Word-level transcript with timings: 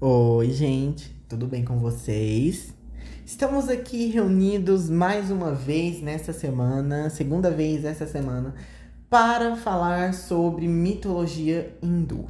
Oi, 0.00 0.50
gente, 0.50 1.08
tudo 1.28 1.46
bem 1.46 1.64
com 1.64 1.78
vocês? 1.78 2.74
Estamos 3.24 3.68
aqui 3.68 4.08
reunidos 4.08 4.90
mais 4.90 5.30
uma 5.30 5.52
vez 5.52 6.02
nesta 6.02 6.32
semana, 6.32 7.08
segunda 7.10 7.48
vez 7.48 7.84
essa 7.84 8.04
semana, 8.04 8.56
para 9.08 9.54
falar 9.54 10.12
sobre 10.12 10.66
mitologia 10.66 11.78
hindu. 11.80 12.26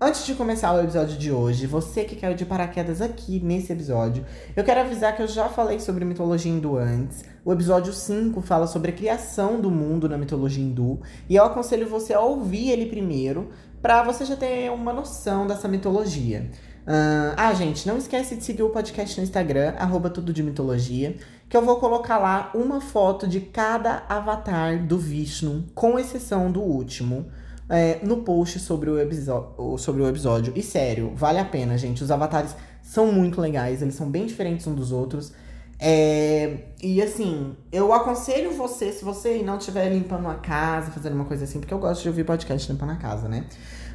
Antes 0.00 0.24
de 0.24 0.34
começar 0.34 0.72
o 0.72 0.80
episódio 0.80 1.18
de 1.18 1.32
hoje, 1.32 1.66
você 1.66 2.04
que 2.04 2.16
caiu 2.16 2.34
de 2.34 2.46
paraquedas 2.46 3.02
aqui 3.02 3.40
nesse 3.40 3.72
episódio, 3.72 4.24
eu 4.56 4.62
quero 4.62 4.80
avisar 4.80 5.14
que 5.14 5.20
eu 5.20 5.28
já 5.28 5.48
falei 5.48 5.80
sobre 5.80 6.04
mitologia 6.04 6.50
hindu 6.50 6.78
antes. 6.78 7.24
O 7.44 7.52
episódio 7.52 7.92
5 7.92 8.40
fala 8.40 8.66
sobre 8.68 8.92
a 8.92 8.94
criação 8.94 9.60
do 9.60 9.70
mundo 9.70 10.08
na 10.08 10.16
mitologia 10.16 10.64
hindu, 10.64 11.00
e 11.28 11.34
eu 11.34 11.44
aconselho 11.44 11.88
você 11.88 12.14
a 12.14 12.20
ouvir 12.20 12.70
ele 12.70 12.86
primeiro, 12.86 13.50
para 13.82 14.02
você 14.02 14.24
já 14.24 14.36
ter 14.36 14.70
uma 14.70 14.92
noção 14.92 15.46
dessa 15.46 15.66
mitologia. 15.66 16.48
Uh, 16.86 17.34
ah, 17.36 17.52
gente, 17.54 17.86
não 17.86 17.98
esquece 17.98 18.36
de 18.36 18.44
seguir 18.44 18.62
o 18.62 18.70
podcast 18.70 19.16
no 19.18 19.24
Instagram, 19.24 19.74
arroba 19.78 20.10
tudo 20.10 20.32
de 20.32 20.42
mitologia, 20.42 21.16
que 21.48 21.56
eu 21.56 21.62
vou 21.62 21.76
colocar 21.76 22.18
lá 22.18 22.50
uma 22.54 22.80
foto 22.80 23.26
de 23.26 23.40
cada 23.40 24.04
avatar 24.08 24.84
do 24.86 24.98
Vishnu, 24.98 25.64
com 25.74 25.98
exceção 25.98 26.50
do 26.50 26.60
último, 26.60 27.26
é, 27.68 28.00
no 28.02 28.18
post 28.18 28.58
sobre 28.58 28.90
o, 28.90 29.78
sobre 29.78 30.02
o 30.02 30.08
episódio. 30.08 30.52
E 30.56 30.62
sério, 30.62 31.12
vale 31.14 31.38
a 31.38 31.44
pena, 31.44 31.78
gente. 31.78 32.02
Os 32.02 32.10
avatares 32.10 32.56
são 32.82 33.12
muito 33.12 33.40
legais, 33.40 33.82
eles 33.82 33.94
são 33.94 34.10
bem 34.10 34.26
diferentes 34.26 34.66
uns 34.66 34.74
dos 34.74 34.92
outros. 34.92 35.32
É, 35.82 36.58
e 36.82 37.00
assim, 37.00 37.56
eu 37.72 37.92
aconselho 37.92 38.52
você, 38.52 38.92
se 38.92 39.02
você 39.02 39.42
não 39.42 39.56
estiver 39.56 39.88
limpando 39.88 40.28
a 40.28 40.34
casa, 40.34 40.90
fazendo 40.90 41.14
uma 41.14 41.24
coisa 41.24 41.44
assim, 41.44 41.58
porque 41.58 41.72
eu 41.72 41.78
gosto 41.78 42.02
de 42.02 42.08
ouvir 42.08 42.24
podcast 42.24 42.70
limpando 42.70 42.90
a 42.90 42.96
casa, 42.96 43.28
né? 43.28 43.46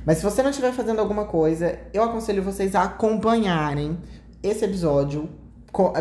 Mas 0.06 0.20
se 0.20 0.24
você 0.24 0.44
não 0.44 0.52
estiver 0.52 0.72
fazendo 0.72 1.00
alguma 1.00 1.26
coisa, 1.26 1.80
eu 1.92 2.04
aconselho 2.04 2.44
vocês 2.44 2.76
a 2.76 2.84
acompanharem 2.84 3.98
esse 4.44 4.64
episódio 4.64 5.28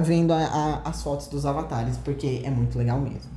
vendo 0.02 0.32
a, 0.32 0.44
a, 0.44 0.88
as 0.88 1.02
fotos 1.02 1.26
dos 1.26 1.46
avatares, 1.46 1.96
porque 1.96 2.42
é 2.44 2.50
muito 2.50 2.78
legal 2.78 3.00
mesmo. 3.00 3.32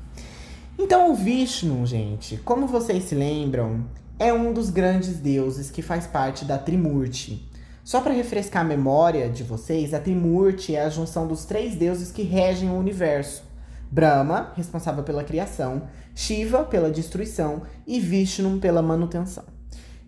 Então, 0.77 1.11
o 1.11 1.15
Vishnu, 1.15 1.85
gente, 1.85 2.37
como 2.37 2.67
vocês 2.67 3.05
se 3.05 3.15
lembram, 3.15 3.85
é 4.19 4.31
um 4.31 4.53
dos 4.53 4.69
grandes 4.69 5.17
deuses 5.17 5.71
que 5.71 5.81
faz 5.81 6.05
parte 6.05 6.45
da 6.45 6.57
Trimurti. 6.57 7.49
Só 7.83 8.01
para 8.01 8.13
refrescar 8.13 8.63
a 8.63 8.67
memória 8.67 9.29
de 9.29 9.43
vocês, 9.43 9.93
a 9.93 9.99
Trimurti 9.99 10.75
é 10.75 10.83
a 10.83 10.89
junção 10.89 11.25
dos 11.25 11.45
três 11.45 11.75
deuses 11.75 12.11
que 12.11 12.21
regem 12.23 12.69
o 12.69 12.77
universo. 12.77 13.43
Brahma, 13.89 14.51
responsável 14.55 15.03
pela 15.03 15.23
criação, 15.23 15.83
Shiva, 16.13 16.65
pela 16.65 16.91
destruição 16.91 17.61
e 17.87 17.99
Vishnu, 17.99 18.59
pela 18.59 18.81
manutenção. 18.81 19.56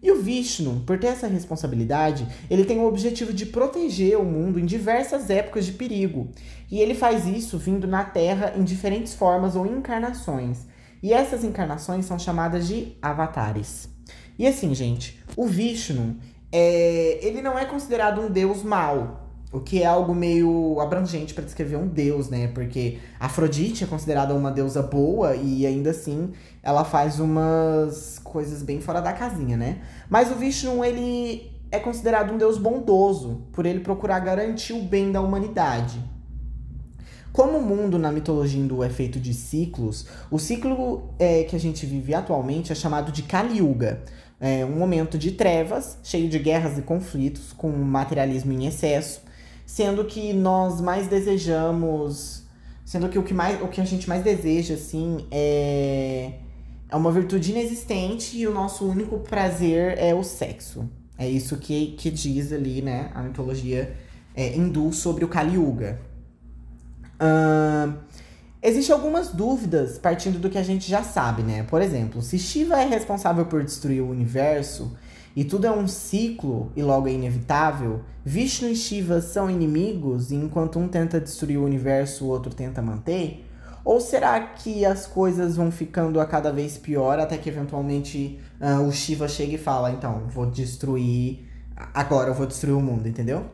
E 0.01 0.11
o 0.11 0.21
Vishnu, 0.21 0.83
por 0.85 0.97
ter 0.97 1.07
essa 1.07 1.27
responsabilidade, 1.27 2.25
ele 2.49 2.63
tem 2.63 2.79
o 2.79 2.87
objetivo 2.87 3.33
de 3.33 3.45
proteger 3.45 4.17
o 4.17 4.23
mundo 4.23 4.59
em 4.59 4.65
diversas 4.65 5.29
épocas 5.29 5.65
de 5.65 5.73
perigo. 5.73 6.29
E 6.71 6.79
ele 6.79 6.95
faz 6.95 7.25
isso 7.25 7.57
vindo 7.57 7.85
na 7.85 8.03
Terra 8.03 8.53
em 8.55 8.63
diferentes 8.63 9.13
formas 9.13 9.55
ou 9.55 9.65
encarnações. 9.65 10.59
E 11.03 11.13
essas 11.13 11.43
encarnações 11.43 12.05
são 12.05 12.17
chamadas 12.17 12.67
de 12.67 12.95
avatares. 13.01 13.89
E 14.37 14.47
assim, 14.47 14.73
gente, 14.73 15.21
o 15.35 15.45
Vishnu, 15.45 16.15
é, 16.51 17.19
ele 17.21 17.41
não 17.41 17.59
é 17.59 17.65
considerado 17.65 18.21
um 18.21 18.29
deus 18.29 18.63
mau, 18.63 19.29
o 19.51 19.59
que 19.59 19.81
é 19.81 19.85
algo 19.85 20.13
meio 20.13 20.79
abrangente 20.79 21.33
para 21.33 21.43
descrever 21.43 21.75
um 21.75 21.87
deus, 21.87 22.29
né? 22.29 22.47
Porque 22.47 22.99
Afrodite 23.19 23.83
é 23.83 23.87
considerada 23.87 24.33
uma 24.33 24.51
deusa 24.51 24.81
boa 24.81 25.35
e 25.35 25.65
ainda 25.65 25.89
assim 25.89 26.31
ela 26.61 26.83
faz 26.83 27.19
umas 27.19 28.19
coisas 28.19 28.61
bem 28.61 28.81
fora 28.81 29.01
da 29.01 29.13
casinha, 29.13 29.55
né? 29.55 29.81
Mas 30.09 30.31
o 30.31 30.35
Vishnu, 30.35 30.83
ele 30.83 31.51
é 31.71 31.79
considerado 31.79 32.33
um 32.33 32.37
deus 32.37 32.57
bondoso, 32.57 33.43
por 33.51 33.65
ele 33.65 33.79
procurar 33.79 34.19
garantir 34.19 34.73
o 34.73 34.81
bem 34.81 35.11
da 35.11 35.21
humanidade. 35.21 35.99
Como 37.31 37.59
o 37.59 37.61
mundo 37.61 37.99
na 37.99 38.11
mitologia 38.11 38.59
hindu 38.59 38.83
é 38.83 38.89
feito 38.89 39.19
de 39.19 39.33
ciclos, 39.33 40.07
o 40.31 40.39
ciclo 40.39 41.13
é, 41.19 41.43
que 41.43 41.55
a 41.55 41.59
gente 41.59 41.85
vive 41.85 42.13
atualmente 42.13 42.71
é 42.71 42.75
chamado 42.75 43.11
de 43.11 43.23
Kali 43.23 43.59
Yuga. 43.59 44.01
É 44.39 44.65
um 44.65 44.77
momento 44.77 45.17
de 45.17 45.31
trevas, 45.31 45.97
cheio 46.03 46.27
de 46.27 46.39
guerras 46.39 46.77
e 46.77 46.81
conflitos, 46.81 47.53
com 47.53 47.69
materialismo 47.69 48.51
em 48.51 48.65
excesso, 48.65 49.21
sendo 49.65 50.05
que 50.05 50.33
nós 50.33 50.81
mais 50.81 51.07
desejamos, 51.07 52.43
sendo 52.83 53.09
que 53.09 53.19
o 53.19 53.23
que 53.23 53.33
mais, 53.33 53.61
o 53.61 53.67
que 53.67 53.79
a 53.79 53.85
gente 53.85 54.09
mais 54.09 54.23
deseja 54.23 54.73
assim 54.73 55.27
é 55.29 56.31
é 56.89 56.95
uma 56.95 57.11
virtude 57.11 57.51
inexistente 57.51 58.37
e 58.37 58.47
o 58.47 58.53
nosso 58.53 58.85
único 58.85 59.19
prazer 59.19 59.97
é 59.97 60.13
o 60.13 60.23
sexo. 60.23 60.89
É 61.17 61.29
isso 61.29 61.57
que, 61.57 61.93
que 61.97 62.09
diz 62.09 62.51
ali, 62.51 62.81
né, 62.81 63.11
a 63.13 63.21
mitologia 63.21 63.95
é, 64.35 64.55
hindu 64.55 64.91
sobre 64.91 65.23
o 65.23 65.27
Kali 65.27 65.55
Yuga. 65.55 65.99
Uh, 67.21 67.97
Existem 68.61 68.93
algumas 68.93 69.29
dúvidas 69.29 69.97
partindo 69.97 70.37
do 70.37 70.49
que 70.49 70.57
a 70.57 70.63
gente 70.63 70.89
já 70.89 71.01
sabe, 71.01 71.43
né? 71.43 71.63
Por 71.63 71.81
exemplo, 71.81 72.21
se 72.21 72.37
Shiva 72.37 72.81
é 72.81 72.85
responsável 72.85 73.45
por 73.45 73.63
destruir 73.63 74.01
o 74.01 74.09
universo, 74.09 74.97
e 75.33 75.45
tudo 75.45 75.65
é 75.65 75.71
um 75.71 75.87
ciclo 75.87 76.69
e 76.75 76.83
logo 76.83 77.07
é 77.07 77.13
inevitável, 77.13 78.01
Vishnu 78.25 78.67
e 78.67 78.75
Shiva 78.75 79.21
são 79.21 79.49
inimigos 79.49 80.31
e 80.31 80.35
enquanto 80.35 80.77
um 80.77 80.89
tenta 80.89 81.21
destruir 81.21 81.57
o 81.57 81.63
universo, 81.63 82.25
o 82.25 82.27
outro 82.27 82.53
tenta 82.53 82.81
manter? 82.81 83.48
Ou 83.83 83.99
será 83.99 84.39
que 84.39 84.85
as 84.85 85.07
coisas 85.07 85.55
vão 85.55 85.71
ficando 85.71 86.19
a 86.19 86.25
cada 86.25 86.51
vez 86.51 86.77
pior 86.77 87.19
até 87.19 87.37
que 87.37 87.49
eventualmente 87.49 88.39
uh, 88.59 88.81
o 88.85 88.91
Shiva 88.91 89.27
chega 89.27 89.55
e 89.55 89.57
fala: 89.57 89.91
então, 89.91 90.23
vou 90.27 90.45
destruir. 90.45 91.47
Agora 91.93 92.29
eu 92.29 92.33
vou 92.33 92.45
destruir 92.45 92.75
o 92.75 92.81
mundo, 92.81 93.07
entendeu? 93.07 93.45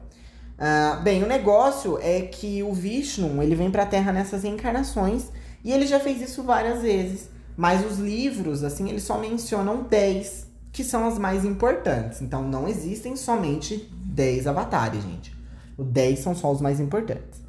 Uh, 0.58 1.02
bem, 1.03 1.22
o 1.22 1.28
negócio 1.28 2.00
é 2.02 2.22
que 2.22 2.63
o 2.63 2.74
Vishnu 2.74 3.44
ele 3.44 3.56
vem 3.56 3.69
para 3.69 3.84
a 3.84 3.86
Terra 3.86 4.12
nessas 4.12 4.44
encarnações 4.44 5.30
e 5.63 5.72
ele 5.72 5.86
já 5.86 6.00
fez 6.00 6.22
isso 6.22 6.44
várias 6.44 6.81
vezes. 6.81 7.30
Mas 7.57 7.86
os 7.86 8.00
livros, 8.00 8.63
assim, 8.63 8.90
eles 8.90 9.03
só 9.03 9.18
mencionam 9.18 9.84
10 9.84 10.46
que 10.72 10.84
são 10.84 11.07
as 11.07 11.18
mais 11.18 11.46
importantes. 11.46 12.22
Então 12.22 12.44
não 12.44 12.68
existem 12.68 13.16
somente 13.16 13.90
10 13.94 14.47
avatares, 14.47 15.03
gente. 15.03 15.34
Os 15.78 15.88
10 15.88 16.19
são 16.19 16.36
só 16.36 16.52
os 16.52 16.59
mais 16.59 16.80
importantes. 16.80 17.44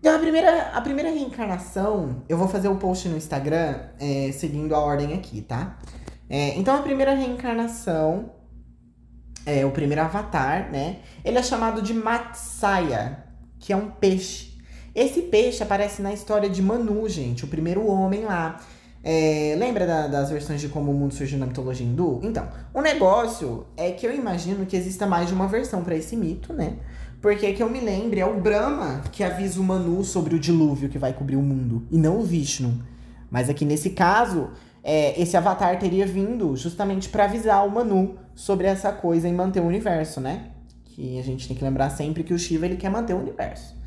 Então, 0.00 0.16
a 0.16 0.18
primeira, 0.18 0.62
a 0.72 0.80
primeira 0.80 1.10
reencarnação, 1.10 2.22
eu 2.28 2.36
vou 2.36 2.48
fazer 2.48 2.68
o 2.68 2.72
um 2.72 2.76
post 2.76 3.06
no 3.08 3.16
Instagram 3.16 3.78
é, 4.00 4.32
seguindo 4.32 4.74
a 4.74 4.78
ordem 4.78 5.12
aqui, 5.12 5.42
tá? 5.42 5.78
É, 6.28 6.58
então, 6.58 6.74
a 6.74 6.80
primeira 6.80 7.14
reencarnação, 7.14 8.30
é 9.44 9.64
o 9.64 9.70
primeiro 9.70 10.02
avatar, 10.02 10.70
né? 10.70 10.98
Ele 11.24 11.38
é 11.38 11.42
chamado 11.42 11.82
de 11.82 11.94
Matsaya, 11.94 13.24
que 13.58 13.72
é 13.72 13.76
um 13.76 13.90
peixe. 13.90 14.58
Esse 14.94 15.22
peixe 15.22 15.62
aparece 15.62 16.02
na 16.02 16.12
história 16.12 16.48
de 16.48 16.62
Manu, 16.62 17.08
gente, 17.08 17.44
o 17.44 17.48
primeiro 17.48 17.86
homem 17.86 18.24
lá. 18.24 18.58
É, 19.02 19.54
lembra 19.58 19.86
da, 19.86 20.06
das 20.08 20.30
versões 20.30 20.60
de 20.60 20.68
como 20.68 20.90
o 20.90 20.94
mundo 20.94 21.14
surgiu 21.14 21.38
na 21.38 21.46
mitologia 21.46 21.86
hindu? 21.86 22.20
Então, 22.22 22.48
o 22.74 22.82
negócio 22.82 23.66
é 23.76 23.90
que 23.92 24.06
eu 24.06 24.14
imagino 24.14 24.66
que 24.66 24.76
exista 24.76 25.06
mais 25.06 25.28
de 25.28 25.34
uma 25.34 25.46
versão 25.46 25.82
para 25.82 25.94
esse 25.94 26.16
mito, 26.16 26.52
né? 26.52 26.76
Porque 27.20 27.52
que 27.52 27.62
eu 27.62 27.68
me 27.68 27.80
lembre, 27.80 28.20
é 28.20 28.26
o 28.26 28.40
Brahma 28.40 29.02
que 29.12 29.22
avisa 29.22 29.60
o 29.60 29.64
Manu 29.64 30.02
sobre 30.04 30.34
o 30.34 30.38
dilúvio 30.38 30.88
que 30.88 30.98
vai 30.98 31.12
cobrir 31.12 31.36
o 31.36 31.42
mundo, 31.42 31.86
e 31.90 31.98
não 31.98 32.18
o 32.18 32.22
Vishnu. 32.22 32.82
Mas 33.30 33.48
aqui 33.50 33.64
nesse 33.64 33.90
caso, 33.90 34.50
é, 34.82 35.20
esse 35.20 35.36
avatar 35.36 35.78
teria 35.78 36.06
vindo 36.06 36.56
justamente 36.56 37.08
para 37.08 37.24
avisar 37.24 37.66
o 37.66 37.70
Manu 37.70 38.16
sobre 38.34 38.66
essa 38.66 38.90
coisa 38.90 39.28
em 39.28 39.34
manter 39.34 39.60
o 39.60 39.66
universo, 39.66 40.20
né? 40.20 40.50
Que 40.84 41.18
a 41.18 41.22
gente 41.22 41.46
tem 41.46 41.56
que 41.56 41.62
lembrar 41.62 41.90
sempre 41.90 42.24
que 42.24 42.32
o 42.32 42.38
Shiva 42.38 42.64
ele 42.64 42.76
quer 42.76 42.90
manter 42.90 43.14
o 43.14 43.18
universo. 43.18 43.78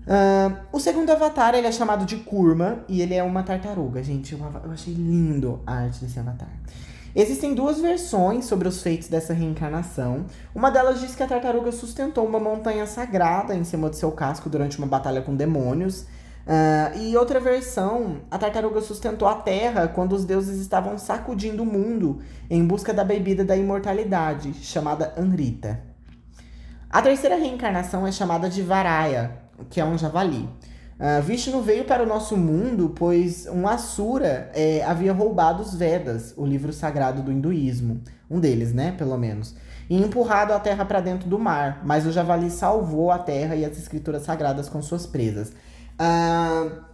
Uh, 0.00 0.56
o 0.72 0.80
segundo 0.80 1.10
avatar, 1.10 1.54
ele 1.54 1.66
é 1.66 1.72
chamado 1.72 2.04
de 2.04 2.16
Kurma 2.16 2.84
e 2.88 3.00
ele 3.00 3.14
é 3.14 3.22
uma 3.22 3.42
tartaruga, 3.42 4.02
gente. 4.02 4.32
Eu, 4.32 4.38
eu 4.64 4.70
achei 4.70 4.92
lindo 4.92 5.60
a 5.66 5.74
arte 5.74 6.00
desse 6.04 6.18
avatar. 6.18 6.50
Existem 7.14 7.54
duas 7.54 7.80
versões 7.80 8.44
sobre 8.44 8.68
os 8.68 8.82
feitos 8.82 9.08
dessa 9.08 9.32
reencarnação. 9.32 10.26
Uma 10.54 10.70
delas 10.70 11.00
diz 11.00 11.14
que 11.14 11.22
a 11.22 11.26
tartaruga 11.26 11.72
sustentou 11.72 12.24
uma 12.24 12.38
montanha 12.38 12.86
sagrada 12.86 13.54
em 13.54 13.64
cima 13.64 13.90
do 13.90 13.96
seu 13.96 14.12
casco 14.12 14.48
durante 14.48 14.78
uma 14.78 14.86
batalha 14.86 15.20
com 15.20 15.34
demônios. 15.34 16.02
Uh, 16.46 16.98
e 16.98 17.16
outra 17.16 17.38
versão, 17.38 18.22
a 18.30 18.38
tartaruga 18.38 18.80
sustentou 18.80 19.28
a 19.28 19.34
terra 19.34 19.88
quando 19.88 20.14
os 20.14 20.24
deuses 20.24 20.60
estavam 20.60 20.98
sacudindo 20.98 21.62
o 21.62 21.66
mundo 21.66 22.20
em 22.48 22.64
busca 22.64 22.94
da 22.94 23.04
bebida 23.04 23.44
da 23.44 23.56
imortalidade, 23.56 24.54
chamada 24.54 25.12
Anrita. 25.18 25.80
A 26.88 27.02
terceira 27.02 27.36
reencarnação 27.36 28.06
é 28.06 28.12
chamada 28.12 28.48
de 28.48 28.62
Varaya, 28.62 29.32
que 29.68 29.80
é 29.80 29.84
um 29.84 29.98
javali. 29.98 30.48
Uh, 31.00 31.22
Vishnu 31.22 31.62
veio 31.62 31.86
para 31.86 32.02
o 32.02 32.06
nosso 32.06 32.36
mundo 32.36 32.92
pois 32.94 33.46
um 33.46 33.66
Asura 33.66 34.50
é, 34.54 34.84
havia 34.84 35.14
roubado 35.14 35.62
os 35.62 35.74
Vedas, 35.74 36.34
o 36.36 36.44
livro 36.44 36.74
sagrado 36.74 37.22
do 37.22 37.32
hinduísmo. 37.32 38.02
Um 38.30 38.38
deles, 38.38 38.74
né, 38.74 38.92
pelo 38.92 39.16
menos. 39.16 39.56
E 39.88 39.96
empurrado 39.96 40.52
a 40.52 40.60
terra 40.60 40.84
para 40.84 41.00
dentro 41.00 41.26
do 41.26 41.38
mar. 41.38 41.80
Mas 41.86 42.06
o 42.06 42.12
javali 42.12 42.50
salvou 42.50 43.10
a 43.10 43.18
terra 43.18 43.56
e 43.56 43.64
as 43.64 43.78
escrituras 43.78 44.22
sagradas 44.22 44.68
com 44.68 44.82
suas 44.82 45.06
presas. 45.06 45.48
Uh, 45.98 46.84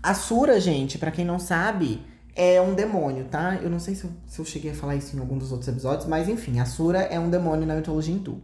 Asura, 0.00 0.60
gente, 0.60 0.96
para 0.96 1.10
quem 1.10 1.24
não 1.24 1.40
sabe, 1.40 2.06
é 2.36 2.60
um 2.60 2.72
demônio, 2.72 3.24
tá? 3.24 3.58
Eu 3.60 3.68
não 3.68 3.80
sei 3.80 3.96
se 3.96 4.04
eu, 4.04 4.10
se 4.26 4.38
eu 4.38 4.44
cheguei 4.44 4.70
a 4.70 4.74
falar 4.74 4.94
isso 4.94 5.16
em 5.16 5.20
algum 5.20 5.36
dos 5.36 5.50
outros 5.50 5.68
episódios, 5.68 6.06
mas 6.06 6.28
enfim, 6.28 6.60
Asura 6.60 7.00
é 7.00 7.18
um 7.18 7.28
demônio 7.28 7.66
na 7.66 7.74
mitologia 7.74 8.14
hindu. 8.14 8.40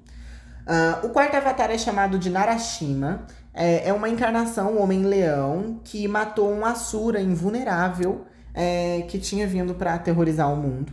Uh, 0.67 1.07
o 1.07 1.11
quarto 1.11 1.37
avatar 1.37 1.71
é 1.71 1.79
chamado 1.79 2.19
de 2.19 2.31
Narashima. 2.31 3.27
É, 3.53 3.89
é 3.89 3.93
uma 3.93 4.09
encarnação, 4.09 4.77
um 4.77 4.83
homem-leão, 4.83 5.81
que 5.83 6.07
matou 6.07 6.53
um 6.53 6.65
Asura 6.65 7.21
invulnerável 7.21 8.25
é, 8.55 9.03
que 9.09 9.19
tinha 9.19 9.47
vindo 9.47 9.75
para 9.75 9.95
aterrorizar 9.95 10.53
o 10.53 10.57
mundo. 10.57 10.93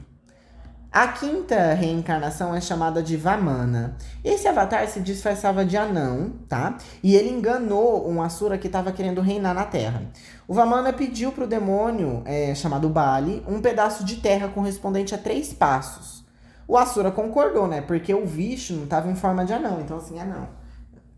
A 0.91 1.09
quinta 1.09 1.73
reencarnação 1.73 2.55
é 2.55 2.61
chamada 2.61 3.03
de 3.03 3.15
Vamana. 3.15 3.95
Esse 4.23 4.47
avatar 4.47 4.87
se 4.87 4.99
disfarçava 4.99 5.63
de 5.63 5.77
anão, 5.77 6.31
tá? 6.47 6.77
E 7.03 7.15
ele 7.15 7.29
enganou 7.29 8.09
um 8.09 8.21
Asura 8.21 8.57
que 8.57 8.67
estava 8.67 8.91
querendo 8.91 9.21
reinar 9.21 9.53
na 9.53 9.65
Terra. 9.65 10.03
O 10.47 10.53
Vamana 10.53 10.91
pediu 10.91 11.31
para 11.31 11.43
o 11.43 11.47
demônio, 11.47 12.23
é, 12.25 12.55
chamado 12.55 12.89
Bali, 12.89 13.43
um 13.47 13.61
pedaço 13.61 14.03
de 14.03 14.15
terra 14.15 14.47
correspondente 14.47 15.13
a 15.13 15.17
três 15.19 15.53
passos. 15.53 16.25
O 16.67 16.77
Asura 16.77 17.11
concordou, 17.11 17.67
né? 17.67 17.81
Porque 17.81 18.13
o 18.13 18.25
Vishnu 18.25 18.83
estava 18.83 19.09
em 19.09 19.15
forma 19.15 19.45
de 19.45 19.53
anão. 19.53 19.79
Então, 19.79 19.97
assim, 19.97 20.19
anão. 20.19 20.49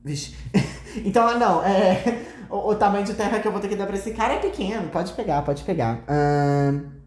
Vixe. 0.04 0.36
então, 1.04 1.28
anão, 1.28 1.64
é, 1.64 2.24
o, 2.50 2.70
o, 2.70 2.76
tamanho 2.76 3.06
de 3.06 3.14
terra 3.14 3.40
que 3.40 3.48
eu 3.48 3.52
vou 3.52 3.60
ter 3.60 3.68
que 3.68 3.76
dar 3.76 3.88
para 3.88 3.96
esse 3.96 4.12
cara 4.12 4.36
é 4.36 4.40
pequeno. 4.40 4.90
Pode 4.90 5.14
pegar, 5.14 5.42
pode 5.42 5.64
pegar. 5.64 6.04
Ahn. 6.08 7.00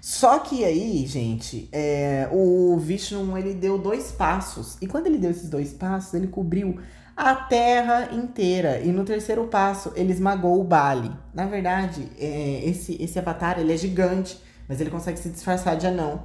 Só 0.00 0.38
que 0.38 0.64
aí, 0.64 1.06
gente, 1.06 1.66
é, 1.72 2.28
o 2.30 2.76
Vishnu 2.78 3.38
ele 3.38 3.54
deu 3.54 3.78
dois 3.78 4.12
passos. 4.12 4.76
E 4.80 4.86
quando 4.86 5.06
ele 5.06 5.16
deu 5.16 5.30
esses 5.30 5.48
dois 5.48 5.72
passos, 5.72 6.12
ele 6.12 6.26
cobriu 6.26 6.78
a 7.16 7.34
terra 7.34 8.10
inteira. 8.12 8.80
E 8.80 8.92
no 8.92 9.04
terceiro 9.04 9.46
passo, 9.46 9.92
ele 9.96 10.12
esmagou 10.12 10.60
o 10.60 10.64
Bali. 10.64 11.10
Na 11.32 11.46
verdade, 11.46 12.06
é, 12.18 12.60
esse, 12.64 13.02
esse 13.02 13.18
avatar 13.18 13.58
ele 13.58 13.72
é 13.72 13.76
gigante, 13.76 14.38
mas 14.68 14.80
ele 14.80 14.90
consegue 14.90 15.18
se 15.18 15.30
disfarçar 15.30 15.76
de 15.76 15.86
anão. 15.86 16.22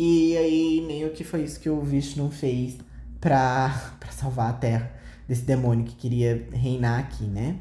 E 0.00 0.36
aí, 0.36 0.84
meio 0.86 1.10
que 1.10 1.24
foi 1.24 1.42
isso 1.42 1.58
que 1.58 1.68
o 1.68 1.80
Vishnu 1.80 2.30
fez 2.30 2.78
pra, 3.20 3.74
pra 3.98 4.12
salvar 4.12 4.50
a 4.50 4.52
terra 4.52 4.92
desse 5.26 5.42
demônio 5.42 5.84
que 5.84 5.96
queria 5.96 6.46
reinar 6.52 7.00
aqui, 7.00 7.24
né? 7.24 7.56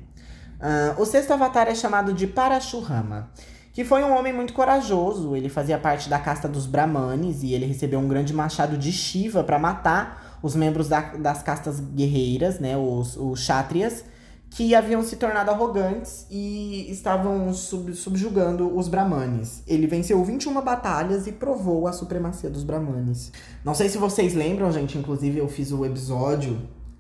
Uh, 0.60 1.02
o 1.02 1.06
sexto 1.06 1.32
avatar 1.32 1.68
é 1.68 1.74
chamado 1.74 2.14
de 2.14 2.28
Parashurama 2.28 3.32
que 3.78 3.86
foi 3.86 4.04
um 4.04 4.12
homem 4.18 4.34
muito 4.34 4.54
corajoso. 4.54 5.36
Ele 5.36 5.50
fazia 5.50 5.78
parte 5.78 6.10
da 6.10 6.18
casta 6.18 6.48
dos 6.48 6.66
Brahmanes 6.66 7.44
e 7.44 7.54
ele 7.54 7.68
recebeu 7.68 8.00
um 8.00 8.08
grande 8.08 8.34
machado 8.34 8.76
de 8.76 8.92
Shiva 8.92 9.44
para 9.44 9.60
matar 9.60 10.40
os 10.42 10.56
membros 10.56 10.90
da, 10.90 11.00
das 11.00 11.44
castas 11.44 11.80
guerreiras, 11.80 12.60
né, 12.60 12.76
os, 12.76 13.16
os 13.16 13.40
Kshatriyas, 13.40 14.04
que 14.50 14.74
haviam 14.74 15.04
se 15.04 15.18
tornado 15.18 15.52
arrogantes 15.52 16.26
e 16.32 16.90
estavam 16.90 17.54
sub, 17.54 17.94
subjugando 17.94 18.76
os 18.76 18.88
Brahmanes. 18.88 19.62
Ele 19.68 19.88
venceu 19.88 20.24
21 20.24 20.62
batalhas 20.62 21.28
e 21.28 21.32
provou 21.32 21.88
a 21.88 21.94
supremacia 21.94 22.50
dos 22.50 22.64
Brahmanes. 22.64 23.32
Não 23.64 23.76
sei 23.76 23.90
se 23.90 23.98
vocês 23.98 24.34
lembram, 24.34 24.72
gente, 24.72 24.98
inclusive 24.98 25.38
eu 25.38 25.48
fiz 25.48 25.72
o 25.72 25.86
episódio 25.86 26.60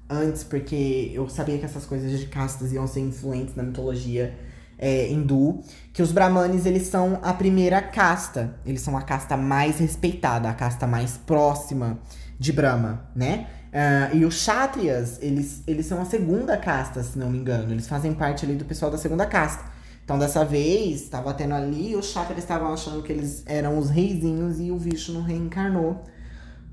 antes 0.09 0.43
porque 0.43 1.11
eu 1.13 1.27
sabia 1.29 1.57
que 1.57 1.65
essas 1.65 1.85
coisas 1.85 2.19
de 2.19 2.27
castas 2.27 2.71
iam 2.71 2.87
ser 2.87 3.01
influentes 3.01 3.55
na 3.55 3.63
mitologia 3.63 4.37
é, 4.77 5.09
hindu, 5.09 5.61
que 5.91 6.01
os 6.01 6.11
brahmanes 6.11 6.65
eles 6.65 6.83
são 6.83 7.19
a 7.23 7.33
primeira 7.33 7.81
casta, 7.81 8.55
eles 8.65 8.81
são 8.81 8.95
a 8.95 9.01
casta 9.01 9.35
mais 9.35 9.79
respeitada, 9.79 10.49
a 10.49 10.53
casta 10.53 10.85
mais 10.85 11.17
próxima 11.17 11.99
de 12.39 12.53
Brahma, 12.53 13.09
né? 13.15 13.47
Uh, 13.67 14.15
e 14.15 14.25
os 14.25 14.35
Kshatriyas, 14.35 15.19
eles, 15.21 15.63
eles 15.67 15.85
são 15.85 16.01
a 16.01 16.05
segunda 16.05 16.57
casta, 16.57 17.03
se 17.03 17.17
não 17.17 17.29
me 17.29 17.37
engano. 17.37 17.71
Eles 17.71 17.87
fazem 17.87 18.13
parte 18.13 18.45
ali 18.45 18.55
do 18.55 18.65
pessoal 18.65 18.89
da 18.89 18.97
segunda 18.97 19.25
casta. 19.25 19.65
Então, 20.03 20.17
dessa 20.17 20.45
vez, 20.45 21.01
estava 21.01 21.33
tendo 21.33 21.53
ali, 21.53 21.95
os 21.95 22.07
Kshatriyas 22.07 22.43
estavam 22.43 22.73
achando 22.73 23.03
que 23.03 23.11
eles 23.11 23.43
eram 23.45 23.77
os 23.77 23.89
reizinhos 23.89 24.59
e 24.59 24.71
o 24.71 24.77
Vishnu 24.77 25.21
reencarnou 25.21 26.03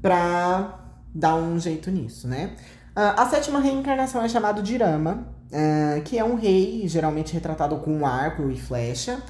pra 0.00 0.81
dar 1.14 1.35
um 1.35 1.58
jeito 1.58 1.91
nisso, 1.91 2.29
né? 2.29 2.55
Uh, 2.96 3.19
a 3.20 3.26
sétima 3.29 3.58
reencarnação 3.58 4.23
é 4.23 4.29
chamada 4.29 4.62
de 4.62 4.76
Rama, 4.76 5.26
uh, 5.50 6.00
que 6.02 6.17
é 6.17 6.25
um 6.25 6.37
rei, 6.37 6.87
geralmente 6.87 7.32
retratado 7.32 7.76
com 7.79 7.93
um 7.93 8.06
arco 8.06 8.49
e 8.50 8.56
flecha. 8.56 9.20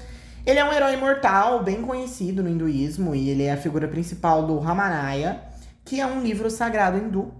Ele 0.45 0.59
é 0.59 0.63
um 0.63 0.71
herói 0.71 0.93
imortal, 0.93 1.63
bem 1.63 1.81
conhecido 1.81 2.43
no 2.43 2.49
hinduísmo, 2.49 3.15
e 3.15 3.29
ele 3.29 3.43
é 3.43 3.53
a 3.53 3.57
figura 3.57 3.87
principal 3.87 4.45
do 4.45 4.59
Ramayana, 4.59 5.41
que 5.83 5.99
é 5.99 6.05
um 6.05 6.21
livro 6.21 6.49
sagrado 6.51 6.97
hindu. 6.99 7.33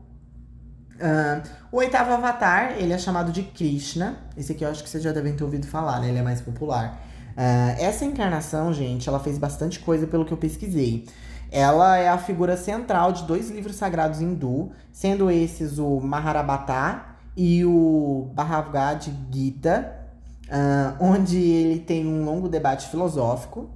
Uh, 0.96 1.48
o 1.72 1.78
oitavo 1.78 2.14
avatar, 2.14 2.76
ele 2.78 2.94
é 2.94 2.98
chamado 2.98 3.32
de 3.32 3.44
Krishna. 3.44 4.18
Esse 4.38 4.54
aqui 4.54 4.64
eu 4.64 4.70
acho 4.70 4.84
que 4.84 4.90
vocês 4.90 5.04
já 5.04 5.12
devem 5.12 5.36
ter 5.36 5.44
ouvido 5.44 5.68
falar, 5.68 6.00
né? 6.00 6.10
Ele 6.10 6.20
é 6.20 6.24
mais 6.24 6.42
popular. 6.42 7.02
Uh, 7.32 7.82
essa 7.82 8.06
encarnação, 8.06 8.74
gente, 8.74 9.10
ela 9.10 9.20
fez 9.20 9.38
bastante 9.38 9.80
coisa 9.80 10.08
pelo 10.08 10.26
que 10.26 10.32
eu 10.32 10.38
pesquisei. 10.38 11.06
Ela 11.52 11.98
é 11.98 12.08
a 12.08 12.18
figura 12.18 12.58
central 12.58 13.12
de 13.12 13.24
dois 13.24 13.50
livros 13.50 13.76
sagrados 13.76 14.22
hindu, 14.22 14.72
sendo 14.92 15.30
esses 15.30 15.78
o 15.78 16.00
Maharabata 16.00 17.04
e 17.36 17.64
o 17.66 18.30
Bhagavad 18.34 19.14
Gita, 19.32 19.96
uh, 20.48 20.96
onde 21.00 21.38
ele 21.38 21.80
tem 21.80 22.08
um 22.08 22.24
longo 22.24 22.48
debate 22.48 22.88
filosófico. 22.88 23.70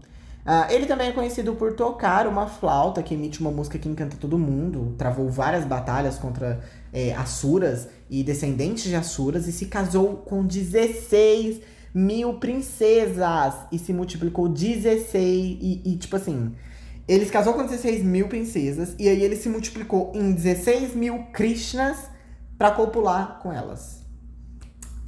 Uh, 0.46 0.72
ele 0.72 0.86
também 0.86 1.10
é 1.10 1.12
conhecido 1.12 1.54
por 1.54 1.74
tocar 1.74 2.26
uma 2.26 2.48
flauta 2.48 3.04
que 3.04 3.14
emite 3.14 3.40
uma 3.40 3.52
música 3.52 3.78
que 3.78 3.88
encanta 3.88 4.18
todo 4.18 4.38
mundo. 4.38 4.96
Travou 4.98 5.30
várias 5.30 5.66
batalhas 5.66 6.18
contra 6.18 6.60
é, 6.92 7.14
Asuras 7.14 7.88
e 8.10 8.24
descendentes 8.24 8.86
de 8.86 8.96
Asuras 8.96 9.48
e 9.48 9.52
se 9.52 9.66
casou 9.66 10.18
com 10.18 10.46
16 10.46 11.62
mil 11.94 12.36
princesas 12.36 13.54
e 13.72 13.78
se 13.78 13.92
multiplicou 13.94 14.48
16 14.48 15.58
e, 15.62 15.82
e 15.86 15.98
tipo 15.98 16.16
assim. 16.16 16.56
Ele 17.08 17.26
se 17.26 17.32
casou 17.32 17.54
com 17.54 17.64
16 17.64 18.04
mil 18.04 18.28
princesas 18.28 18.96
e 19.00 19.10
aí 19.10 19.24
ele 19.24 19.36
se 19.36 19.50
multiplicou 19.50 20.12
em 20.16 20.32
16 20.32 20.96
mil 20.96 21.24
Krishnas 21.34 21.98
para 22.58 22.72
copular 22.72 23.40
com 23.42 23.52
elas. 23.52 24.06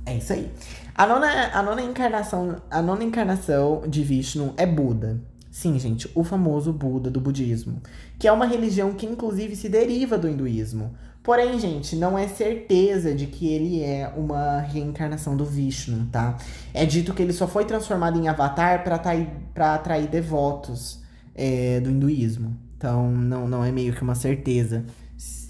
É 0.06 0.18
isso 0.18 0.34
aí. 0.34 0.52
A 0.96 1.06
nona, 1.06 1.52
a 1.54 1.64
nona 1.64 1.82
encarnação, 1.82 2.62
a 2.70 2.82
nona 2.82 3.04
encarnação 3.04 3.84
de 3.88 4.04
Vishnu 4.04 4.54
é 4.58 4.66
Buda. 4.66 5.22
Sim, 5.52 5.78
gente, 5.78 6.10
o 6.16 6.24
famoso 6.24 6.72
Buda 6.72 7.12
do 7.12 7.20
budismo, 7.20 7.82
que 8.18 8.28
é 8.28 8.32
uma 8.32 8.46
religião 8.46 8.94
que 8.94 9.06
inclusive 9.06 9.56
se 9.56 9.68
deriva 9.68 10.18
do 10.18 10.30
hinduísmo. 10.30 10.92
Porém, 11.22 11.60
gente, 11.60 11.96
não 11.96 12.18
é 12.18 12.28
certeza 12.28 13.14
de 13.14 13.28
que 13.28 13.48
ele 13.48 13.84
é 13.84 14.12
uma 14.16 14.60
reencarnação 14.60 15.38
do 15.38 15.46
Vishnu, 15.46 16.08
tá? 16.12 16.38
É 16.74 16.84
dito 16.84 17.14
que 17.14 17.22
ele 17.22 17.34
só 17.34 17.48
foi 17.48 17.66
transformado 17.66 18.18
em 18.18 18.28
avatar 18.28 18.84
para 18.84 18.96
atrair, 18.96 19.28
atrair 19.56 20.08
devotos 20.08 21.00
é, 21.36 21.80
do 21.80 21.92
hinduísmo. 21.92 22.58
Então, 22.76 23.12
não, 23.12 23.48
não 23.48 23.64
é 23.64 23.72
meio 23.72 23.94
que 23.94 24.02
uma 24.02 24.16
certeza 24.16 24.84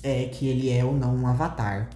é, 0.03 0.25
que 0.25 0.45
ele 0.47 0.69
é 0.69 0.83
ou 0.83 0.93
não 0.93 1.15
um 1.15 1.27
avatar. 1.27 1.89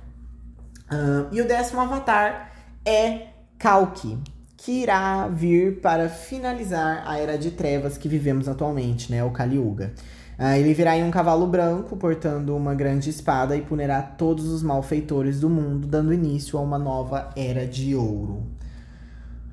E 1.31 1.41
o 1.41 1.47
décimo 1.47 1.81
avatar 1.81 2.51
é 2.85 3.27
Kalki, 3.57 4.17
que 4.57 4.83
irá 4.83 5.27
vir 5.27 5.79
para 5.81 6.09
finalizar 6.09 7.03
a 7.05 7.17
era 7.17 7.37
de 7.37 7.51
trevas 7.51 7.97
que 7.97 8.07
vivemos 8.07 8.47
atualmente, 8.47 9.11
né? 9.11 9.23
O 9.23 9.31
Kali 9.31 9.57
Yuga. 9.57 9.93
Uh, 10.37 10.55
ele 10.57 10.73
virá 10.73 10.97
em 10.97 11.03
um 11.03 11.11
cavalo 11.11 11.47
branco, 11.47 11.95
portando 11.95 12.55
uma 12.55 12.75
grande 12.75 13.09
espada, 13.09 13.55
e 13.55 13.61
punirá 13.61 14.01
todos 14.01 14.45
os 14.45 14.61
malfeitores 14.61 15.39
do 15.39 15.49
mundo, 15.49 15.87
dando 15.87 16.13
início 16.13 16.59
a 16.59 16.61
uma 16.61 16.77
nova 16.77 17.29
era 17.37 17.65
de 17.65 17.95
ouro. 17.95 18.43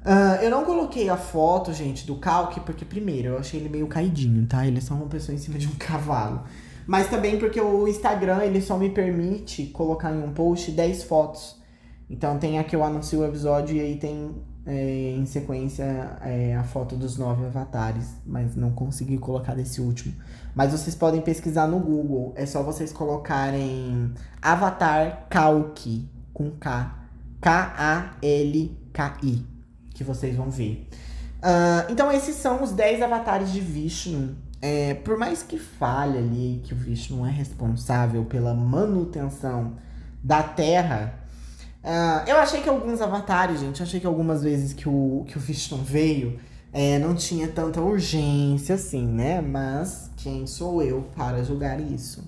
Uh, 0.05 0.43
eu 0.43 0.51
não 0.51 0.65
coloquei 0.65 1.09
a 1.09 1.17
foto, 1.17 1.73
gente, 1.73 2.05
do 2.05 2.17
Kalki, 2.17 2.59
porque 2.61 2.85
primeiro 2.85 3.29
eu 3.29 3.39
achei 3.39 3.61
ele 3.61 3.69
meio 3.69 3.87
caidinho, 3.87 4.45
tá? 4.47 4.67
Ele 4.67 4.79
é 4.79 4.81
só 4.81 4.95
uma 4.95 5.07
pessoa 5.07 5.35
em 5.35 5.39
cima 5.39 5.57
de 5.57 5.69
um 5.69 5.75
cavalo. 5.79 6.43
Mas 6.87 7.09
também 7.09 7.39
porque 7.39 7.61
o 7.61 7.87
Instagram 7.87 8.43
ele 8.45 8.61
só 8.61 8.77
me 8.77 8.91
permite 8.91 9.67
colocar 9.67 10.13
em 10.13 10.23
um 10.23 10.33
post 10.33 10.71
10 10.71 11.05
fotos. 11.05 11.61
Então 12.09 12.39
tem 12.39 12.59
aqui 12.59 12.77
eu 12.77 12.85
anuncio 12.85 13.21
o 13.21 13.25
episódio 13.25 13.77
e 13.77 13.81
aí 13.81 13.97
tem 13.97 14.35
é, 14.67 15.15
em 15.17 15.27
sequência 15.27 16.19
é, 16.23 16.55
a 16.55 16.63
foto 16.63 16.95
dos 16.97 17.17
nove 17.17 17.47
avatares, 17.47 18.09
mas 18.25 18.55
não 18.55 18.71
consegui 18.73 19.19
colocar 19.19 19.55
desse 19.55 19.81
último. 19.81 20.15
Mas 20.55 20.73
vocês 20.73 20.95
podem 20.95 21.21
pesquisar 21.21 21.67
no 21.67 21.79
Google, 21.81 22.33
é 22.37 22.47
só 22.47 22.63
vocês 22.63 22.93
colocarem 22.93 24.13
Avatar 24.41 25.27
Kalki 25.29 26.09
com 26.33 26.51
K, 26.51 26.95
K-A-L-K-I, 27.41 28.17
que 29.95 30.05
vocês 30.05 30.37
vão 30.37 30.51
ver. 30.51 30.87
Uh, 31.39 31.91
então 31.91 32.13
esses 32.13 32.37
são 32.37 32.63
os 32.63 32.71
10 32.71 33.03
avatares 33.03 33.51
de 33.51 33.61
Vishnu 33.61 34.37
é, 34.63 34.95
por 34.95 35.19
mais 35.19 35.43
que 35.43 35.59
falhe 35.59 36.17
ali 36.17 36.61
que 36.63 36.73
o 36.73 36.77
Vishnu 36.77 37.27
é 37.27 37.31
responsável 37.31 38.25
pela 38.25 38.55
manutenção 38.55 39.73
da 40.23 40.41
Terra, 40.41 41.19
uh, 41.83 42.31
eu 42.31 42.37
achei 42.37 42.63
que 42.63 42.69
alguns 42.69 43.01
avatares, 43.01 43.59
gente, 43.59 43.83
achei 43.83 43.99
que 43.99 44.07
algumas 44.07 44.45
vezes 44.45 44.73
que 44.73 44.89
o, 44.89 45.25
que 45.27 45.37
o 45.37 45.41
Vishnu 45.41 45.79
veio, 45.79 46.39
é, 46.73 46.97
não 47.01 47.13
tinha 47.13 47.49
tanta 47.49 47.81
urgência 47.81 48.77
assim, 48.77 49.05
né? 49.05 49.41
Mas 49.41 50.09
quem 50.17 50.47
sou 50.47 50.81
eu 50.81 51.03
para 51.15 51.43
julgar 51.43 51.81
isso? 51.81 52.23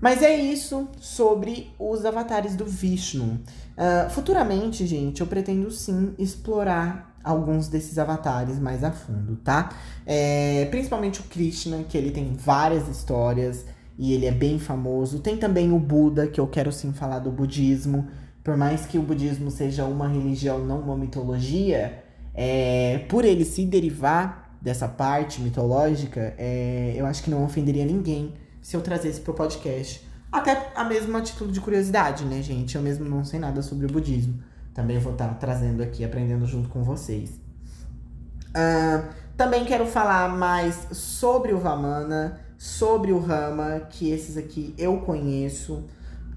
Mas 0.00 0.22
é 0.22 0.34
isso 0.34 0.88
sobre 1.00 1.72
os 1.76 2.04
avatares 2.04 2.54
do 2.54 2.64
Vishnu. 2.64 3.40
Uh, 3.76 4.08
futuramente, 4.10 4.86
gente, 4.86 5.20
eu 5.20 5.26
pretendo 5.26 5.70
sim 5.72 6.14
explorar 6.16 7.07
alguns 7.22 7.68
desses 7.68 7.98
avatares 7.98 8.58
mais 8.58 8.82
a 8.84 8.90
fundo, 8.90 9.36
tá? 9.36 9.70
É, 10.06 10.66
principalmente 10.70 11.20
o 11.20 11.24
Krishna, 11.24 11.84
que 11.88 11.96
ele 11.96 12.10
tem 12.10 12.32
várias 12.34 12.88
histórias 12.88 13.64
e 13.98 14.12
ele 14.12 14.26
é 14.26 14.30
bem 14.30 14.58
famoso. 14.58 15.18
Tem 15.18 15.36
também 15.36 15.72
o 15.72 15.78
Buda, 15.78 16.26
que 16.26 16.40
eu 16.40 16.46
quero 16.46 16.70
sim 16.72 16.92
falar 16.92 17.18
do 17.18 17.30
budismo. 17.30 18.06
Por 18.44 18.56
mais 18.56 18.86
que 18.86 18.96
o 18.96 19.02
budismo 19.02 19.50
seja 19.50 19.84
uma 19.84 20.08
religião, 20.08 20.64
não 20.64 20.80
uma 20.80 20.96
mitologia, 20.96 22.02
é, 22.32 23.04
por 23.08 23.24
ele 23.24 23.44
se 23.44 23.64
derivar 23.66 24.56
dessa 24.60 24.88
parte 24.88 25.40
mitológica, 25.40 26.34
é, 26.38 26.94
eu 26.96 27.04
acho 27.06 27.22
que 27.22 27.30
não 27.30 27.44
ofenderia 27.44 27.84
ninguém 27.84 28.34
se 28.62 28.76
eu 28.76 28.80
trazesse 28.80 29.20
pro 29.20 29.34
podcast. 29.34 30.06
Até 30.30 30.70
a 30.74 30.84
mesma 30.84 31.20
título 31.20 31.50
de 31.50 31.60
curiosidade, 31.60 32.24
né, 32.24 32.42
gente? 32.42 32.76
Eu 32.76 32.82
mesmo 32.82 33.08
não 33.08 33.24
sei 33.24 33.40
nada 33.40 33.62
sobre 33.62 33.86
o 33.86 33.88
budismo. 33.88 34.38
Também 34.78 34.96
vou 34.96 35.10
estar 35.10 35.26
trazendo 35.40 35.82
aqui, 35.82 36.04
aprendendo 36.04 36.46
junto 36.46 36.68
com 36.68 36.84
vocês. 36.84 37.30
Uh, 38.50 39.08
também 39.36 39.64
quero 39.64 39.84
falar 39.84 40.28
mais 40.28 40.86
sobre 40.92 41.52
o 41.52 41.58
Vamana, 41.58 42.38
sobre 42.56 43.10
o 43.10 43.18
Rama, 43.18 43.80
que 43.90 44.08
esses 44.08 44.36
aqui 44.36 44.76
eu 44.78 44.98
conheço, 44.98 45.82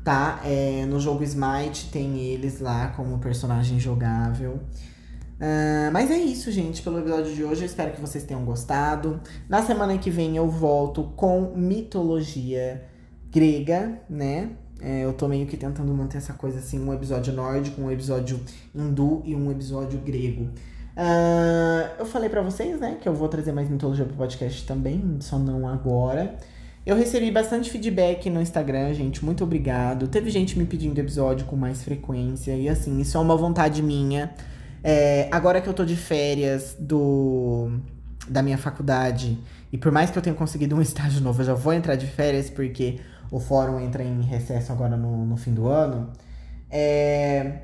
tá? 0.03 0.41
É, 0.43 0.87
no 0.87 0.99
jogo 0.99 1.23
Smite 1.23 1.91
tem 1.91 2.17
eles 2.17 2.59
lá 2.59 2.87
como 2.95 3.19
personagem 3.19 3.79
jogável. 3.79 4.53
Uh, 4.53 5.91
mas 5.93 6.09
é 6.09 6.17
isso, 6.17 6.51
gente, 6.51 6.81
pelo 6.81 6.97
episódio 6.97 7.35
de 7.35 7.43
hoje. 7.43 7.61
Eu 7.61 7.67
espero 7.67 7.91
que 7.91 8.01
vocês 8.01 8.23
tenham 8.23 8.43
gostado. 8.43 9.21
Na 9.47 9.61
semana 9.61 9.95
que 9.99 10.09
vem 10.09 10.35
eu 10.35 10.49
volto 10.49 11.03
com 11.15 11.53
mitologia 11.55 12.89
grega, 13.29 14.01
né? 14.09 14.49
É, 14.81 15.05
eu 15.05 15.13
tô 15.13 15.27
meio 15.27 15.45
que 15.45 15.55
tentando 15.55 15.93
manter 15.93 16.17
essa 16.17 16.33
coisa 16.33 16.57
assim, 16.57 16.79
um 16.79 16.91
episódio 16.91 17.31
nórdico, 17.31 17.79
um 17.81 17.91
episódio 17.91 18.39
hindu 18.73 19.21
e 19.23 19.35
um 19.35 19.51
episódio 19.51 19.99
grego. 19.99 20.49
Uh, 20.97 21.99
eu 21.99 22.05
falei 22.05 22.29
para 22.29 22.41
vocês, 22.41 22.79
né, 22.79 22.97
que 22.99 23.07
eu 23.07 23.13
vou 23.13 23.29
trazer 23.29 23.51
mais 23.51 23.69
mitologia 23.69 24.03
pro 24.03 24.15
podcast 24.15 24.65
também, 24.65 25.17
só 25.19 25.37
não 25.37 25.67
agora. 25.67 26.35
Eu 26.83 26.95
recebi 26.95 27.29
bastante 27.29 27.69
feedback 27.69 28.27
no 28.29 28.41
Instagram, 28.41 28.91
gente, 28.93 29.23
muito 29.23 29.43
obrigado. 29.43 30.07
Teve 30.07 30.31
gente 30.31 30.57
me 30.57 30.65
pedindo 30.65 30.97
episódio 30.99 31.45
com 31.45 31.55
mais 31.55 31.83
frequência, 31.83 32.55
e 32.55 32.67
assim, 32.67 32.99
isso 32.99 33.15
é 33.17 33.19
uma 33.19 33.37
vontade 33.37 33.83
minha. 33.83 34.33
É, 34.83 35.29
agora 35.31 35.61
que 35.61 35.69
eu 35.69 35.73
tô 35.73 35.85
de 35.85 35.95
férias 35.95 36.75
do 36.79 37.69
da 38.27 38.41
minha 38.41 38.57
faculdade, 38.57 39.37
e 39.71 39.77
por 39.77 39.91
mais 39.91 40.09
que 40.09 40.17
eu 40.17 40.21
tenha 40.21 40.35
conseguido 40.35 40.75
um 40.75 40.81
estágio 40.81 41.21
novo, 41.21 41.41
eu 41.41 41.45
já 41.45 41.53
vou 41.53 41.71
entrar 41.71 41.95
de 41.95 42.07
férias, 42.07 42.49
porque 42.49 42.99
o 43.31 43.39
fórum 43.39 43.79
entra 43.79 44.03
em 44.03 44.21
recesso 44.21 44.71
agora 44.71 44.95
no, 44.95 45.25
no 45.25 45.37
fim 45.37 45.53
do 45.53 45.67
ano. 45.67 46.11
É, 46.69 47.61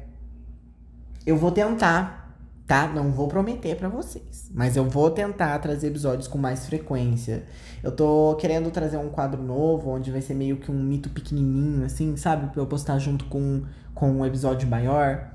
eu 1.25 1.37
vou 1.37 1.51
tentar 1.51 2.27
tá? 2.67 2.85
Não 2.85 3.11
vou 3.11 3.29
prometer 3.29 3.77
para 3.77 3.87
vocês, 3.87 4.51
mas 4.53 4.75
eu 4.75 4.83
vou 4.83 5.09
tentar 5.09 5.57
trazer 5.59 5.87
episódios 5.87 6.27
com 6.27 6.37
mais 6.37 6.65
frequência. 6.65 7.45
Eu 7.81 7.93
tô 7.93 8.35
querendo 8.35 8.69
trazer 8.69 8.97
um 8.97 9.07
quadro 9.07 9.41
novo, 9.41 9.89
onde 9.89 10.11
vai 10.11 10.21
ser 10.21 10.33
meio 10.33 10.57
que 10.57 10.69
um 10.69 10.83
mito 10.83 11.09
pequenininho, 11.09 11.85
assim, 11.85 12.17
sabe? 12.17 12.51
Pra 12.51 12.61
eu 12.61 12.67
postar 12.67 12.99
junto 12.99 13.25
com, 13.25 13.63
com 13.95 14.11
um 14.11 14.25
episódio 14.25 14.67
maior. 14.67 15.31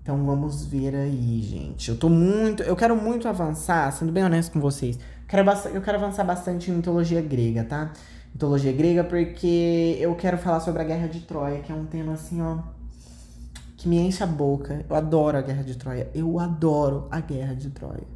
Então 0.00 0.24
vamos 0.24 0.64
ver 0.64 0.94
aí, 0.94 1.42
gente. 1.42 1.88
Eu 1.88 1.96
tô 1.96 2.08
muito. 2.08 2.62
Eu 2.62 2.76
quero 2.76 2.96
muito 2.96 3.26
avançar, 3.26 3.90
sendo 3.92 4.12
bem 4.12 4.24
honesto 4.24 4.52
com 4.52 4.60
vocês. 4.60 4.96
Eu 4.96 5.26
quero, 5.26 5.50
eu 5.74 5.82
quero 5.82 5.98
avançar 5.98 6.24
bastante 6.24 6.70
em 6.70 6.74
mitologia 6.74 7.20
grega, 7.20 7.64
tá? 7.64 7.92
Mitologia 8.32 8.72
grega, 8.72 9.04
porque 9.04 9.96
eu 10.00 10.14
quero 10.14 10.38
falar 10.38 10.60
sobre 10.60 10.82
a 10.82 10.84
Guerra 10.84 11.06
de 11.06 11.20
Troia, 11.20 11.60
que 11.60 11.70
é 11.70 11.74
um 11.74 11.86
tema 11.86 12.14
assim, 12.14 12.40
ó 12.40 12.58
que 13.82 13.88
me 13.88 13.98
enche 13.98 14.22
a 14.22 14.26
boca. 14.26 14.84
Eu 14.88 14.94
adoro 14.94 15.36
a 15.36 15.40
Guerra 15.42 15.64
de 15.64 15.74
Troia. 15.76 16.08
Eu 16.14 16.38
adoro 16.38 17.08
a 17.10 17.18
Guerra 17.18 17.52
de 17.52 17.68
Troia. 17.70 18.06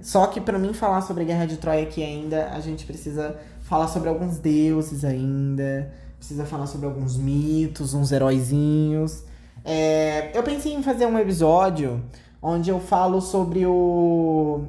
Só 0.00 0.26
que 0.26 0.40
para 0.40 0.58
mim 0.58 0.72
falar 0.72 1.02
sobre 1.02 1.24
a 1.24 1.26
Guerra 1.26 1.44
de 1.44 1.58
Troia 1.58 1.82
aqui 1.82 2.02
ainda, 2.02 2.48
a 2.48 2.60
gente 2.60 2.86
precisa 2.86 3.36
falar 3.60 3.86
sobre 3.88 4.08
alguns 4.08 4.38
deuses 4.38 5.04
ainda, 5.04 5.92
precisa 6.16 6.46
falar 6.46 6.66
sobre 6.66 6.86
alguns 6.86 7.18
mitos, 7.18 7.92
uns 7.92 8.10
heróizinhos. 8.10 9.22
É, 9.62 10.34
eu 10.34 10.42
pensei 10.42 10.72
em 10.72 10.82
fazer 10.82 11.04
um 11.04 11.18
episódio 11.18 12.02
onde 12.40 12.70
eu 12.70 12.80
falo 12.80 13.20
sobre 13.20 13.66
o. 13.66 14.64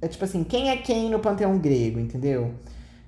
É 0.00 0.06
tipo 0.06 0.24
assim, 0.24 0.44
quem 0.44 0.70
é 0.70 0.76
quem 0.76 1.10
no 1.10 1.18
panteão 1.18 1.58
grego, 1.58 1.98
entendeu? 1.98 2.54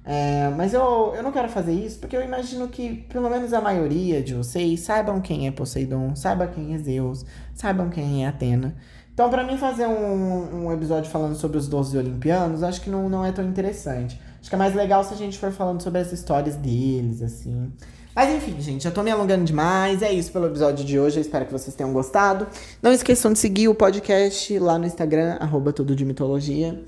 É, 0.05 0.49
mas 0.57 0.73
eu, 0.73 1.13
eu 1.15 1.23
não 1.23 1.31
quero 1.31 1.49
fazer 1.49 1.73
isso 1.73 1.99
porque 1.99 2.17
eu 2.17 2.23
imagino 2.23 2.67
que 2.69 3.05
pelo 3.11 3.29
menos 3.29 3.53
a 3.53 3.61
maioria 3.61 4.23
de 4.23 4.35
vocês 4.35 4.81
saibam 4.81 5.21
quem 5.21 5.47
é 5.47 5.51
Poseidon, 5.51 6.17
saibam 6.17 6.49
quem 6.49 6.75
é 6.75 6.79
Zeus, 6.79 7.25
saibam 7.55 7.91
quem 7.91 8.25
é 8.25 8.29
Atena. 8.29 8.75
Então, 9.13 9.29
para 9.29 9.45
mim, 9.45 9.59
fazer 9.59 9.87
um, 9.87 10.65
um 10.65 10.73
episódio 10.73 11.11
falando 11.11 11.37
sobre 11.37 11.59
os 11.59 11.69
12 11.69 11.99
olimpianos, 11.99 12.63
acho 12.63 12.81
que 12.81 12.89
não, 12.89 13.07
não 13.07 13.23
é 13.23 13.31
tão 13.31 13.45
interessante. 13.45 14.19
Acho 14.41 14.49
que 14.49 14.55
é 14.55 14.59
mais 14.59 14.75
legal 14.75 15.05
se 15.05 15.13
a 15.13 15.17
gente 15.17 15.37
for 15.37 15.53
falando 15.53 15.83
sobre 15.83 16.01
as 16.01 16.11
histórias 16.11 16.57
deles, 16.57 17.21
assim. 17.21 17.71
Mas 18.15 18.35
enfim, 18.35 18.59
gente, 18.61 18.85
já 18.85 18.91
tô 18.91 19.03
me 19.03 19.11
alongando 19.11 19.45
demais. 19.45 20.01
É 20.01 20.11
isso 20.11 20.33
pelo 20.33 20.47
episódio 20.47 20.85
de 20.85 20.99
hoje. 20.99 21.19
Eu 21.19 21.21
espero 21.21 21.45
que 21.45 21.53
vocês 21.53 21.77
tenham 21.77 21.93
gostado. 21.93 22.47
Não 22.83 22.93
esqueçam 22.93 23.31
de 23.33 23.39
seguir 23.39 23.69
o 23.69 23.75
podcast 23.75 24.59
lá 24.59 24.79
no 24.79 24.87
Instagram, 24.87 25.37
arroba 25.39 25.71
tudo 25.73 25.95
de 25.95 26.05
mitologia. 26.05 26.83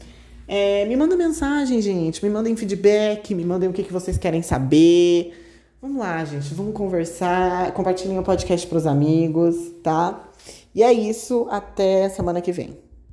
É, 0.47 0.85
me 0.87 0.97
manda 0.97 1.17
mensagem, 1.17 1.81
gente. 1.81 2.23
Me 2.25 2.31
mandem 2.31 2.57
feedback, 2.57 3.35
me 3.35 3.45
mandem 3.45 3.69
o 3.69 3.73
que, 3.73 3.83
que 3.83 3.93
vocês 3.93 4.19
querem 4.19 4.43
saber. 4.43 5.33
Vamos 5.81 5.99
lá, 5.99 6.25
gente. 6.25 6.53
Vamos 6.55 6.75
conversar. 6.75 7.73
Compartilhem 7.73 8.19
o 8.19 8.23
podcast 8.23 8.67
pros 8.67 8.87
amigos, 8.87 9.57
tá? 9.83 10.29
E 10.75 10.83
é 10.83 10.93
isso. 10.93 11.47
Até 11.51 12.09
semana 12.09 12.41
que 12.41 12.53
vem. 12.53 12.92